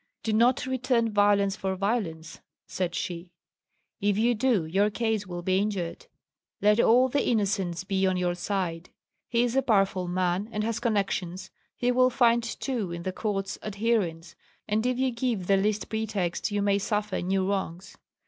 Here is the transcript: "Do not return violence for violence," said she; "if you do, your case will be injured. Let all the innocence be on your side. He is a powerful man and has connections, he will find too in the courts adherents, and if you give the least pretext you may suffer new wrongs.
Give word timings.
"Do 0.23 0.33
not 0.33 0.65
return 0.65 1.11
violence 1.11 1.55
for 1.55 1.75
violence," 1.75 2.39
said 2.65 2.95
she; 2.95 3.29
"if 3.99 4.17
you 4.17 4.33
do, 4.33 4.65
your 4.65 4.89
case 4.89 5.27
will 5.27 5.43
be 5.43 5.59
injured. 5.59 6.07
Let 6.59 6.79
all 6.79 7.07
the 7.07 7.27
innocence 7.29 7.83
be 7.83 8.07
on 8.07 8.17
your 8.17 8.33
side. 8.33 8.89
He 9.29 9.43
is 9.43 9.55
a 9.55 9.61
powerful 9.61 10.07
man 10.07 10.49
and 10.51 10.63
has 10.63 10.79
connections, 10.79 11.51
he 11.77 11.91
will 11.91 12.09
find 12.09 12.41
too 12.41 12.91
in 12.91 13.03
the 13.03 13.13
courts 13.13 13.59
adherents, 13.61 14.35
and 14.67 14.83
if 14.87 14.97
you 14.97 15.11
give 15.11 15.45
the 15.45 15.55
least 15.57 15.87
pretext 15.87 16.49
you 16.51 16.63
may 16.63 16.79
suffer 16.79 17.21
new 17.21 17.47
wrongs. 17.47 17.95